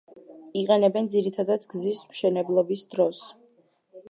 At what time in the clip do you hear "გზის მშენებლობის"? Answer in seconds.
1.75-2.85